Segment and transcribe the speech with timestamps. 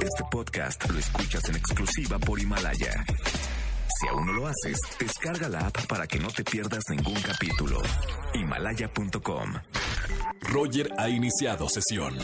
[0.00, 3.04] Este podcast lo escuchas en exclusiva por Himalaya.
[4.00, 7.82] Si aún no lo haces, descarga la app para que no te pierdas ningún capítulo.
[8.34, 9.54] Himalaya.com.
[10.42, 12.16] Roger ha iniciado sesión.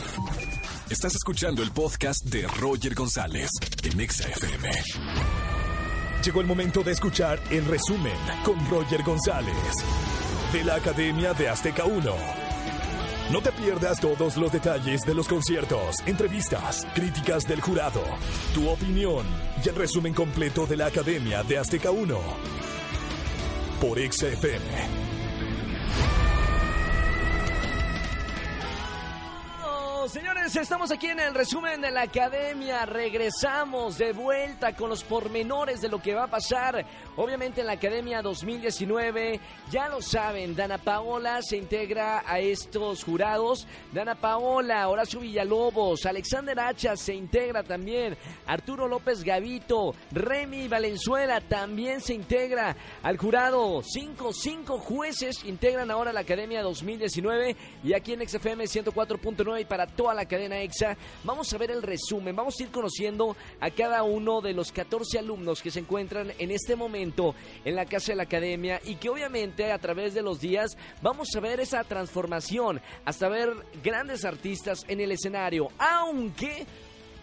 [0.89, 3.49] Estás escuchando el podcast de Roger González
[3.83, 4.69] en Exa FM.
[6.23, 9.55] Llegó el momento de escuchar el resumen con Roger González
[10.51, 12.46] de la Academia de Azteca 1.
[13.31, 18.01] No te pierdas todos los detalles de los conciertos, entrevistas, críticas del jurado,
[18.53, 19.25] tu opinión
[19.61, 22.17] y el resumen completo de la Academia de Azteca 1
[23.81, 25.07] por XFM.
[30.09, 32.85] Señores, estamos aquí en el resumen de la academia.
[32.85, 36.85] Regresamos de vuelta con los pormenores de lo que va a pasar.
[37.17, 39.39] Obviamente en la academia 2019,
[39.69, 43.67] ya lo saben, Dana Paola se integra a estos jurados.
[43.91, 48.17] Dana Paola, Horacio Villalobos, Alexander Hacha se integra también.
[48.45, 53.81] Arturo López Gavito, Remy Valenzuela también se integra al jurado.
[53.83, 59.87] Cinco, cinco jueces integran ahora la academia 2019 y aquí en XFM 104.9 y para
[59.97, 60.95] toda la cadena EXA.
[61.25, 65.19] Vamos a ver el resumen, vamos a ir conociendo a cada uno de los 14
[65.19, 69.09] alumnos que se encuentran en este momento en la casa de la academia y que
[69.09, 73.49] obviamente a través de los días vamos a ver esa transformación hasta ver
[73.83, 76.65] grandes artistas en el escenario, aunque...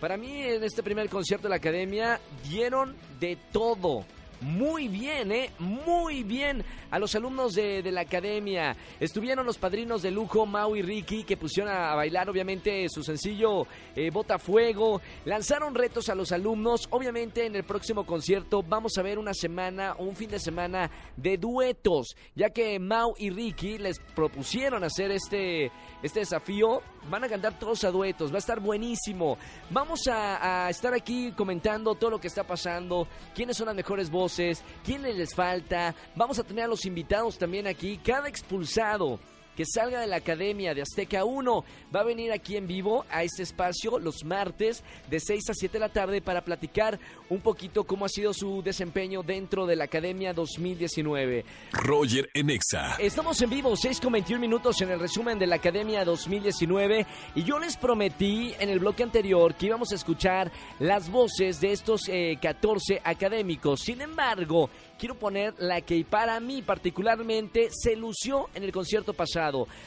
[0.01, 4.05] Para mí en este primer concierto de la academia dieron de todo
[4.41, 5.51] muy bien, ¿eh?
[5.59, 8.77] Muy bien a los alumnos de, la academia.
[9.01, 13.67] Estuvieron los padrinos de lujo, Mau y Ricky, que pusieron a, bailar, obviamente, su sencillo
[13.97, 15.01] eh, Botafuego.
[15.25, 16.87] Lanzaron retos a los alumnos.
[16.91, 20.91] Obviamente, en el próximo concierto vamos a ver una semana o un fin de semana
[21.17, 26.83] de duetos, ya que Mau y Ricky les propusieron hacer este, este desafío.
[27.11, 29.39] Van a cantar todos a duetos, va a estar buenísimo.
[29.71, 34.63] Vamos a, estar aquí comentando todo lo que está pasando, quiénes son las mejores voces
[34.85, 35.95] quién les falta.
[36.15, 37.99] Vamos a tener a los invitados también aquí.
[37.99, 39.19] Cada expulsado
[39.57, 43.23] que salga de la Academia de Azteca 1 va a venir aquí en vivo a
[43.23, 46.99] este espacio los martes de 6 a 7 de la tarde para platicar
[47.29, 51.45] un poquito cómo ha sido su desempeño dentro de la Academia 2019.
[51.73, 52.97] Roger Enexa.
[52.99, 57.43] Estamos en vivo, 6 con 21 minutos en el resumen de la Academia 2019 y
[57.45, 62.03] yo les prometí en el bloque anterior que íbamos a escuchar las voces de estos
[62.41, 63.81] 14 eh, académicos.
[63.81, 69.44] Sin embargo, quiero poner la que para mí particularmente se lució en el concierto pasado.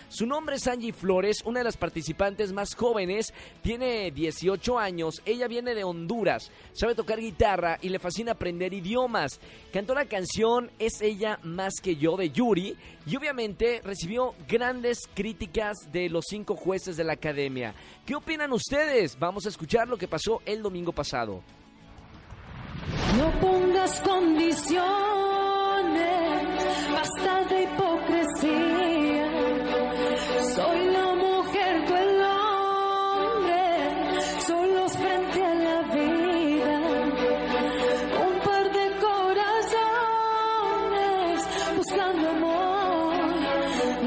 [0.09, 5.47] Su nombre es Angie Flores, una de las participantes más jóvenes, tiene 18 años, ella
[5.47, 9.39] viene de Honduras, sabe tocar guitarra y le fascina aprender idiomas.
[9.73, 12.75] Cantó la canción Es ella más que yo de Yuri
[13.05, 17.73] y obviamente recibió grandes críticas de los cinco jueces de la academia.
[18.05, 19.17] ¿Qué opinan ustedes?
[19.17, 21.41] Vamos a escuchar lo que pasó el domingo pasado.
[23.17, 24.83] No pongas condiciones,
[26.91, 27.67] basta de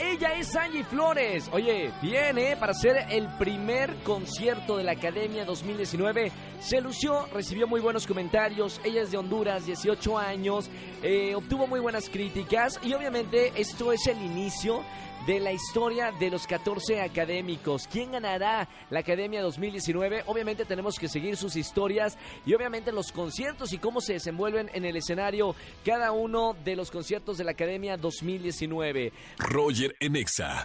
[0.00, 1.48] ella es Angie Flores.
[1.52, 6.30] Oye, viene para ser el primer concierto de la Academia 2019.
[6.60, 8.80] Se lució, recibió muy buenos comentarios.
[8.84, 10.70] Ella es de Honduras, 18 años,
[11.02, 14.82] eh, obtuvo muy buenas críticas y obviamente esto es el inicio
[15.26, 17.86] de la historia de los 14 académicos.
[17.90, 20.24] ¿Quién ganará la Academia 2019?
[20.26, 24.84] Obviamente tenemos que seguir sus historias y obviamente los conciertos y cómo se desenvuelven en
[24.84, 25.54] el escenario
[25.84, 29.12] cada uno de los conciertos de la Academia 2019.
[29.38, 30.64] Roger Enexa.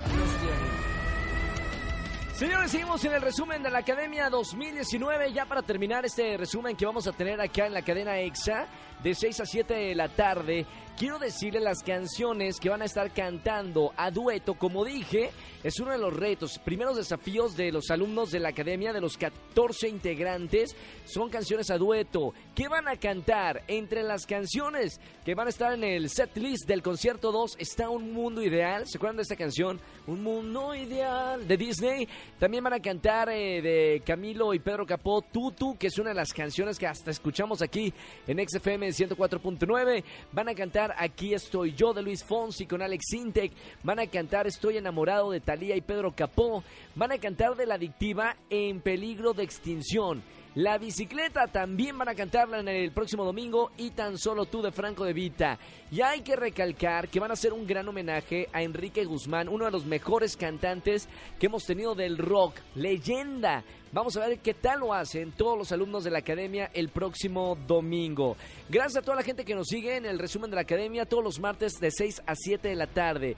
[2.37, 5.33] Señores, seguimos en el resumen de la Academia 2019.
[5.33, 8.67] Ya para terminar este resumen que vamos a tener acá en la cadena EXA,
[9.01, 10.67] de 6 a 7 de la tarde.
[10.97, 14.55] Quiero decirle las canciones que van a estar cantando a dueto.
[14.55, 15.29] Como dije,
[15.63, 19.15] es uno de los retos, primeros desafíos de los alumnos de la academia, de los
[19.15, 22.33] 14 integrantes, son canciones a dueto.
[22.55, 23.61] ¿Qué van a cantar?
[23.67, 27.89] Entre las canciones que van a estar en el set list del concierto 2 está
[27.89, 28.87] Un Mundo Ideal.
[28.87, 29.79] ¿Se acuerdan de esta canción?
[30.07, 32.07] Un Mundo Ideal de Disney.
[32.39, 36.15] También van a cantar eh, de Camilo y Pedro Capó, Tutu, que es una de
[36.15, 37.93] las canciones que hasta escuchamos aquí
[38.25, 40.03] en XFM 104.9.
[40.31, 40.55] Van a
[40.97, 43.51] Aquí estoy yo de Luis Fonsi con Alex Intec.
[43.83, 46.63] Van a cantar Estoy enamorado de Talía y Pedro Capó.
[46.95, 50.23] Van a cantar de la adictiva En peligro de extinción.
[50.57, 54.71] La bicicleta también van a cantarla en el próximo domingo y tan solo tú de
[54.71, 55.59] Franco de Vita.
[55.91, 59.65] Y hay que recalcar que van a hacer un gran homenaje a Enrique Guzmán, uno
[59.65, 61.07] de los mejores cantantes
[61.37, 63.63] que hemos tenido del rock, leyenda.
[63.91, 67.55] Vamos a ver qué tal lo hacen todos los alumnos de la academia el próximo
[67.67, 68.35] domingo.
[68.67, 71.23] Gracias a toda la gente que nos sigue en el resumen de la academia todos
[71.23, 73.37] los martes de 6 a 7 de la tarde.